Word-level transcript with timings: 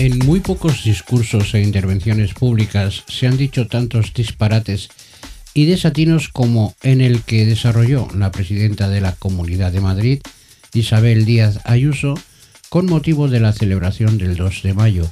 En 0.00 0.16
muy 0.20 0.40
pocos 0.40 0.82
discursos 0.82 1.52
e 1.52 1.60
intervenciones 1.60 2.32
públicas 2.32 3.04
se 3.06 3.26
han 3.26 3.36
dicho 3.36 3.66
tantos 3.66 4.14
disparates 4.14 4.88
y 5.52 5.66
desatinos 5.66 6.30
como 6.30 6.74
en 6.82 7.02
el 7.02 7.20
que 7.20 7.44
desarrolló 7.44 8.08
la 8.14 8.32
presidenta 8.32 8.88
de 8.88 9.02
la 9.02 9.14
Comunidad 9.16 9.72
de 9.72 9.82
Madrid, 9.82 10.20
Isabel 10.72 11.26
Díaz 11.26 11.60
Ayuso, 11.64 12.14
con 12.70 12.86
motivo 12.86 13.28
de 13.28 13.40
la 13.40 13.52
celebración 13.52 14.16
del 14.16 14.36
2 14.36 14.62
de 14.62 14.72
mayo, 14.72 15.06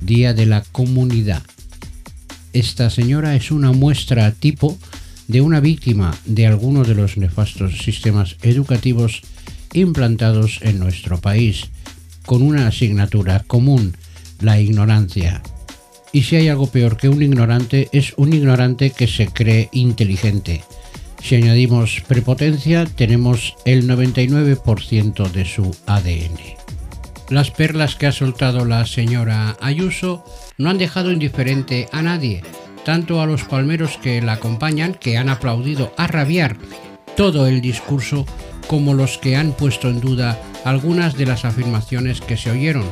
Día 0.00 0.32
de 0.32 0.46
la 0.46 0.62
Comunidad. 0.72 1.42
Esta 2.54 2.88
señora 2.88 3.36
es 3.36 3.50
una 3.50 3.72
muestra 3.72 4.32
tipo 4.32 4.78
de 5.28 5.42
una 5.42 5.60
víctima 5.60 6.16
de 6.24 6.46
alguno 6.46 6.84
de 6.84 6.94
los 6.94 7.18
nefastos 7.18 7.76
sistemas 7.76 8.36
educativos 8.40 9.20
implantados 9.74 10.60
en 10.62 10.78
nuestro 10.78 11.20
país, 11.20 11.68
con 12.24 12.40
una 12.40 12.68
asignatura 12.68 13.40
común, 13.46 13.94
la 14.40 14.60
ignorancia. 14.60 15.42
Y 16.12 16.22
si 16.22 16.36
hay 16.36 16.48
algo 16.48 16.66
peor 16.66 16.96
que 16.96 17.08
un 17.08 17.22
ignorante, 17.22 17.88
es 17.92 18.14
un 18.16 18.32
ignorante 18.32 18.90
que 18.90 19.06
se 19.06 19.28
cree 19.28 19.68
inteligente. 19.72 20.62
Si 21.22 21.36
añadimos 21.36 22.02
prepotencia, 22.08 22.86
tenemos 22.86 23.54
el 23.64 23.88
99% 23.88 25.30
de 25.30 25.44
su 25.44 25.76
ADN. 25.86 26.38
Las 27.28 27.50
perlas 27.50 27.94
que 27.94 28.06
ha 28.06 28.12
soltado 28.12 28.64
la 28.64 28.84
señora 28.86 29.56
Ayuso 29.60 30.24
no 30.58 30.70
han 30.70 30.78
dejado 30.78 31.12
indiferente 31.12 31.88
a 31.92 32.02
nadie, 32.02 32.42
tanto 32.84 33.20
a 33.20 33.26
los 33.26 33.44
palmeros 33.44 33.98
que 34.02 34.20
la 34.20 34.32
acompañan, 34.32 34.94
que 34.94 35.16
han 35.16 35.28
aplaudido 35.28 35.92
a 35.96 36.08
rabiar 36.08 36.56
todo 37.16 37.46
el 37.46 37.60
discurso, 37.60 38.26
como 38.66 38.94
los 38.94 39.18
que 39.18 39.36
han 39.36 39.52
puesto 39.52 39.88
en 39.88 40.00
duda 40.00 40.40
algunas 40.64 41.16
de 41.16 41.26
las 41.26 41.44
afirmaciones 41.44 42.20
que 42.20 42.36
se 42.36 42.50
oyeron, 42.50 42.84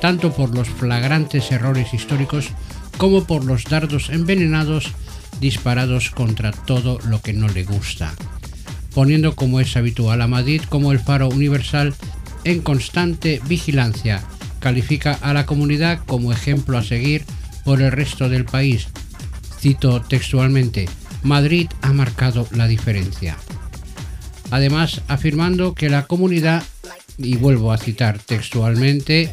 tanto 0.00 0.32
por 0.32 0.54
los 0.54 0.68
flagrantes 0.68 1.50
errores 1.52 1.94
históricos 1.94 2.50
como 2.98 3.24
por 3.24 3.44
los 3.44 3.64
dardos 3.64 4.10
envenenados 4.10 4.92
disparados 5.40 6.10
contra 6.10 6.52
todo 6.52 6.98
lo 7.08 7.20
que 7.20 7.32
no 7.32 7.48
le 7.48 7.64
gusta, 7.64 8.14
poniendo 8.94 9.36
como 9.36 9.60
es 9.60 9.76
habitual 9.76 10.22
a 10.22 10.26
Madrid 10.26 10.62
como 10.68 10.92
el 10.92 10.98
faro 10.98 11.28
universal 11.28 11.94
en 12.44 12.62
constante 12.62 13.40
vigilancia. 13.46 14.22
Califica 14.60 15.18
a 15.20 15.32
la 15.32 15.46
comunidad 15.46 16.00
como 16.06 16.32
ejemplo 16.32 16.78
a 16.78 16.82
seguir 16.82 17.24
por 17.64 17.82
el 17.82 17.92
resto 17.92 18.28
del 18.28 18.44
país. 18.44 18.88
Cito 19.60 20.00
textualmente, 20.00 20.88
Madrid 21.22 21.68
ha 21.82 21.92
marcado 21.92 22.46
la 22.52 22.66
diferencia. 22.66 23.36
Además, 24.50 25.02
afirmando 25.08 25.74
que 25.74 25.88
la 25.88 26.06
comunidad, 26.06 26.62
y 27.18 27.36
vuelvo 27.36 27.72
a 27.72 27.78
citar 27.78 28.18
textualmente, 28.18 29.32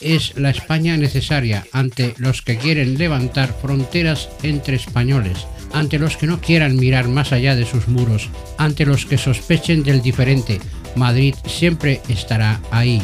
es 0.00 0.36
la 0.36 0.50
España 0.50 0.96
necesaria 0.96 1.66
ante 1.72 2.14
los 2.18 2.42
que 2.42 2.58
quieren 2.58 2.98
levantar 2.98 3.54
fronteras 3.60 4.28
entre 4.42 4.76
españoles, 4.76 5.46
ante 5.72 5.98
los 5.98 6.16
que 6.16 6.26
no 6.26 6.40
quieran 6.40 6.76
mirar 6.76 7.08
más 7.08 7.32
allá 7.32 7.56
de 7.56 7.64
sus 7.64 7.88
muros, 7.88 8.28
ante 8.58 8.84
los 8.84 9.06
que 9.06 9.18
sospechen 9.18 9.82
del 9.82 10.02
diferente. 10.02 10.60
Madrid 10.96 11.34
siempre 11.46 12.02
estará 12.08 12.60
ahí. 12.70 13.00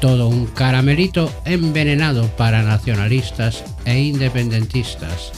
Todo 0.00 0.28
un 0.28 0.46
caramelito 0.46 1.32
envenenado 1.44 2.26
para 2.36 2.62
nacionalistas 2.62 3.62
e 3.84 4.00
independentistas. 4.00 5.32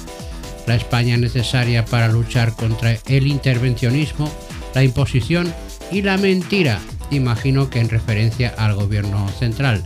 La 0.66 0.76
España 0.76 1.16
necesaria 1.16 1.84
para 1.84 2.08
luchar 2.08 2.54
contra 2.54 2.96
el 3.06 3.26
intervencionismo, 3.26 4.32
la 4.74 4.82
imposición 4.82 5.52
y 5.92 6.02
la 6.02 6.16
mentira, 6.16 6.80
imagino 7.10 7.70
que 7.70 7.80
en 7.80 7.88
referencia 7.88 8.54
al 8.56 8.74
gobierno 8.74 9.28
central 9.38 9.84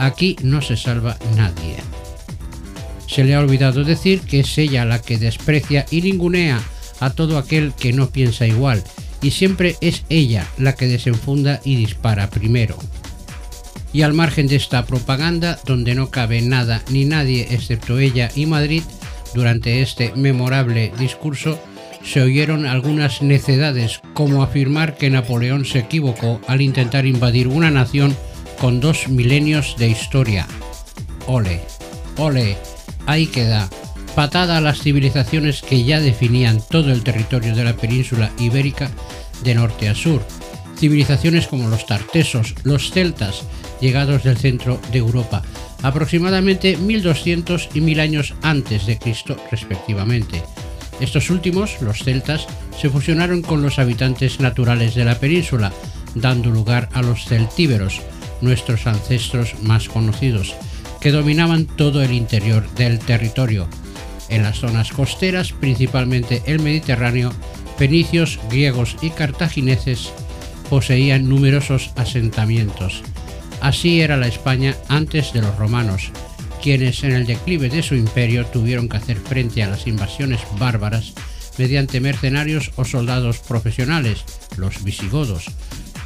Aquí 0.00 0.36
no 0.42 0.62
se 0.62 0.78
salva 0.78 1.18
nadie. 1.36 1.76
Se 3.06 3.22
le 3.22 3.34
ha 3.34 3.40
olvidado 3.40 3.84
decir 3.84 4.22
que 4.22 4.40
es 4.40 4.56
ella 4.56 4.86
la 4.86 5.02
que 5.02 5.18
desprecia 5.18 5.84
y 5.90 6.00
ningunea 6.00 6.58
a 7.00 7.10
todo 7.10 7.36
aquel 7.36 7.74
que 7.74 7.92
no 7.92 8.08
piensa 8.08 8.46
igual, 8.46 8.82
y 9.20 9.32
siempre 9.32 9.76
es 9.82 10.04
ella 10.08 10.46
la 10.56 10.74
que 10.74 10.86
desenfunda 10.86 11.60
y 11.64 11.76
dispara 11.76 12.30
primero. 12.30 12.78
Y 13.92 14.02
al 14.02 14.14
margen 14.14 14.46
de 14.46 14.56
esta 14.56 14.86
propaganda, 14.86 15.58
donde 15.66 15.94
no 15.94 16.10
cabe 16.10 16.40
nada 16.40 16.82
ni 16.88 17.04
nadie 17.04 17.48
excepto 17.50 17.98
ella 17.98 18.30
y 18.34 18.46
Madrid, 18.46 18.84
durante 19.34 19.82
este 19.82 20.14
memorable 20.14 20.92
discurso 20.98 21.60
se 22.02 22.22
oyeron 22.22 22.66
algunas 22.66 23.22
necedades, 23.22 24.00
como 24.14 24.42
afirmar 24.42 24.96
que 24.96 25.10
Napoleón 25.10 25.64
se 25.64 25.80
equivocó 25.80 26.40
al 26.46 26.60
intentar 26.60 27.06
invadir 27.06 27.48
una 27.48 27.70
nación 27.70 28.16
con 28.60 28.80
dos 28.80 29.08
milenios 29.08 29.76
de 29.78 29.88
historia. 29.88 30.46
Ole, 31.26 31.60
ole, 32.16 32.56
ahí 33.06 33.26
queda. 33.26 33.68
Patada 34.14 34.58
a 34.58 34.60
las 34.60 34.80
civilizaciones 34.80 35.62
que 35.62 35.84
ya 35.84 36.00
definían 36.00 36.60
todo 36.68 36.92
el 36.92 37.04
territorio 37.04 37.54
de 37.54 37.64
la 37.64 37.76
península 37.76 38.30
ibérica 38.38 38.90
de 39.44 39.54
norte 39.54 39.88
a 39.88 39.94
sur. 39.94 40.22
Civilizaciones 40.76 41.46
como 41.46 41.68
los 41.68 41.86
tartesos, 41.86 42.54
los 42.64 42.90
celtas, 42.90 43.44
llegados 43.80 44.24
del 44.24 44.36
centro 44.36 44.80
de 44.92 44.98
Europa, 44.98 45.42
aproximadamente 45.82 46.76
1200 46.76 47.68
y 47.74 47.80
1000 47.80 48.00
años 48.00 48.34
antes 48.42 48.86
de 48.86 48.98
Cristo 48.98 49.36
respectivamente. 49.50 50.42
Estos 51.00 51.30
últimos, 51.30 51.80
los 51.80 52.04
celtas, 52.04 52.46
se 52.78 52.90
fusionaron 52.90 53.42
con 53.42 53.62
los 53.62 53.78
habitantes 53.78 54.40
naturales 54.40 54.94
de 54.94 55.04
la 55.04 55.18
península, 55.18 55.72
dando 56.14 56.50
lugar 56.50 56.88
a 56.92 57.02
los 57.02 57.24
celtíberos, 57.24 58.00
nuestros 58.40 58.86
ancestros 58.86 59.54
más 59.62 59.88
conocidos, 59.88 60.54
que 61.00 61.10
dominaban 61.10 61.66
todo 61.66 62.02
el 62.02 62.12
interior 62.12 62.68
del 62.74 62.98
territorio. 62.98 63.66
En 64.28 64.42
las 64.42 64.58
zonas 64.58 64.92
costeras, 64.92 65.52
principalmente 65.52 66.42
el 66.46 66.60
Mediterráneo, 66.60 67.32
fenicios, 67.76 68.38
griegos 68.50 68.96
y 69.00 69.10
cartagineses 69.10 70.12
poseían 70.68 71.28
numerosos 71.28 71.90
asentamientos. 71.96 73.02
Así 73.60 74.00
era 74.00 74.16
la 74.16 74.28
España 74.28 74.76
antes 74.88 75.32
de 75.32 75.42
los 75.42 75.56
romanos, 75.56 76.12
quienes 76.60 77.02
en 77.04 77.12
el 77.12 77.26
declive 77.26 77.68
de 77.68 77.82
su 77.82 77.94
imperio 77.94 78.46
tuvieron 78.46 78.88
que 78.88 78.98
hacer 78.98 79.16
frente 79.16 79.62
a 79.62 79.68
las 79.68 79.86
invasiones 79.86 80.40
bárbaras 80.58 81.12
mediante 81.58 82.00
mercenarios 82.00 82.70
o 82.76 82.84
soldados 82.84 83.38
profesionales, 83.38 84.24
los 84.56 84.82
visigodos, 84.84 85.46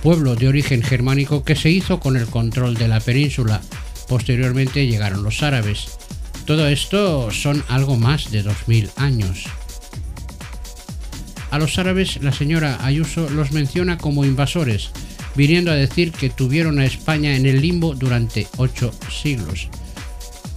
pueblo 0.03 0.35
de 0.35 0.49
origen 0.49 0.83
germánico 0.83 1.45
que 1.45 1.57
se 1.57 1.71
hizo 1.71 2.01
con 2.01 2.17
el 2.17 2.27
control 2.27 2.75
de 2.75 2.89
la 2.89 3.01
península. 3.01 3.61
Posteriormente 4.09 4.87
llegaron 4.87 5.23
los 5.23 5.43
árabes. 5.43 5.99
Todo 6.45 6.69
esto 6.69 7.31
son 7.31 7.65
algo 7.69 7.97
más 7.97 8.31
de 8.31 8.43
2000 8.43 8.91
años. 8.97 9.45
A 11.51 11.59
los 11.59 11.79
árabes 11.79 12.23
la 12.23 12.33
señora 12.33 12.85
Ayuso 12.85 13.31
los 13.31 13.53
menciona 13.53 13.97
como 13.97 14.25
invasores, 14.25 14.91
viniendo 15.37 15.71
a 15.71 15.77
decir 15.77 16.13
que 16.13 16.31
tuvieron 16.31 16.81
a 16.81 16.85
España 16.85 17.37
en 17.37 17.47
el 17.47 17.61
limbo 17.61 17.95
durante 17.95 18.49
ocho 18.57 18.93
siglos. 19.09 19.69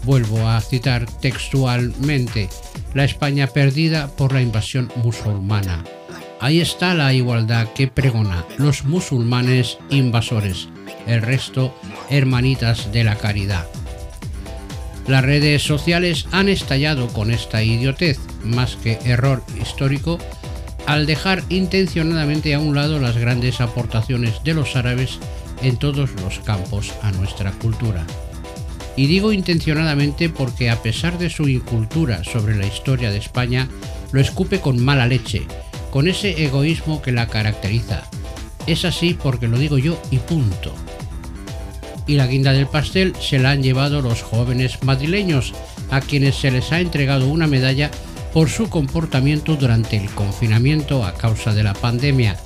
Vuelvo 0.07 0.47
a 0.47 0.61
citar 0.61 1.05
textualmente, 1.19 2.47
la 2.93 3.03
España 3.03 3.47
perdida 3.47 4.07
por 4.07 4.31
la 4.31 4.41
invasión 4.41 4.89
musulmana. 5.03 5.83
Ahí 6.39 6.61
está 6.61 6.93
la 6.93 7.11
igualdad 7.11 7.67
que 7.73 7.89
pregona 7.89 8.45
los 8.57 8.85
musulmanes 8.85 9.77
invasores, 9.89 10.69
el 11.07 11.21
resto 11.21 11.75
hermanitas 12.09 12.89
de 12.93 13.03
la 13.03 13.17
caridad. 13.17 13.67
Las 15.07 15.25
redes 15.25 15.63
sociales 15.63 16.25
han 16.31 16.47
estallado 16.47 17.09
con 17.09 17.29
esta 17.29 17.61
idiotez, 17.61 18.17
más 18.45 18.77
que 18.77 18.99
error 19.03 19.43
histórico, 19.61 20.19
al 20.85 21.05
dejar 21.05 21.43
intencionadamente 21.49 22.53
a 22.53 22.61
un 22.61 22.75
lado 22.75 22.99
las 22.99 23.17
grandes 23.17 23.59
aportaciones 23.59 24.41
de 24.45 24.53
los 24.53 24.77
árabes 24.77 25.19
en 25.61 25.75
todos 25.75 26.11
los 26.21 26.39
campos 26.39 26.93
a 27.01 27.11
nuestra 27.11 27.51
cultura. 27.51 28.07
Y 28.97 29.07
digo 29.07 29.31
intencionadamente 29.31 30.27
porque 30.27 30.69
a 30.69 30.81
pesar 30.81 31.17
de 31.17 31.29
su 31.29 31.47
incultura 31.47 32.25
sobre 32.25 32.57
la 32.57 32.65
historia 32.65 33.11
de 33.11 33.17
España, 33.17 33.69
lo 34.11 34.19
escupe 34.19 34.59
con 34.59 34.83
mala 34.83 35.07
leche 35.07 35.47
con 35.91 36.07
ese 36.07 36.43
egoísmo 36.43 37.01
que 37.01 37.11
la 37.11 37.27
caracteriza. 37.27 38.03
Es 38.65 38.85
así 38.85 39.13
porque 39.15 39.47
lo 39.47 39.57
digo 39.57 39.77
yo 39.77 39.99
y 40.11 40.17
punto. 40.17 40.73
Y 42.05 42.15
la 42.15 42.27
guinda 42.27 42.53
del 42.53 42.67
pastel 42.67 43.13
se 43.19 43.39
la 43.39 43.51
han 43.51 43.63
llevado 43.63 44.01
los 44.01 44.21
jóvenes 44.21 44.83
madrileños, 44.83 45.53
a 45.89 46.01
quienes 46.01 46.35
se 46.35 46.51
les 46.51 46.71
ha 46.71 46.81
entregado 46.81 47.27
una 47.27 47.47
medalla 47.47 47.89
por 48.33 48.49
su 48.49 48.69
comportamiento 48.69 49.55
durante 49.55 49.97
el 49.97 50.09
confinamiento 50.09 51.05
a 51.05 51.13
causa 51.13 51.53
de 51.53 51.63
la 51.63 51.73
pandemia. 51.73 52.37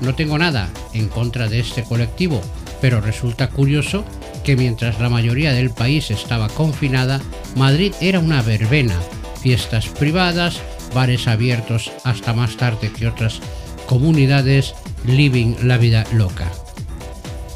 No 0.00 0.14
tengo 0.14 0.38
nada 0.38 0.68
en 0.92 1.08
contra 1.08 1.48
de 1.48 1.60
este 1.60 1.82
colectivo, 1.82 2.42
pero 2.80 3.00
resulta 3.00 3.48
curioso 3.48 4.04
que 4.46 4.54
mientras 4.54 5.00
la 5.00 5.08
mayoría 5.08 5.52
del 5.52 5.70
país 5.70 6.12
estaba 6.12 6.48
confinada, 6.48 7.20
Madrid 7.56 7.92
era 8.00 8.20
una 8.20 8.42
verbena, 8.42 8.94
fiestas 9.42 9.88
privadas, 9.88 10.60
bares 10.94 11.26
abiertos 11.26 11.90
hasta 12.04 12.32
más 12.32 12.56
tarde 12.56 12.92
que 12.92 13.08
otras 13.08 13.40
comunidades, 13.86 14.76
living 15.04 15.56
la 15.64 15.78
vida 15.78 16.04
loca. 16.12 16.48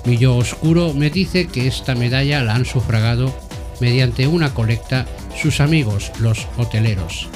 Mi 0.04 0.18
yo 0.18 0.36
oscuro 0.36 0.92
me 0.92 1.10
dice 1.10 1.46
que 1.46 1.68
esta 1.68 1.94
medalla 1.94 2.42
la 2.42 2.56
han 2.56 2.64
sufragado 2.64 3.32
mediante 3.80 4.26
una 4.26 4.52
colecta 4.52 5.06
sus 5.40 5.60
amigos 5.60 6.10
los 6.18 6.48
hoteleros. 6.56 7.28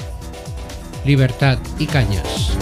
Libertad 1.05 1.59
y 1.79 1.87
Cañas. 1.87 2.57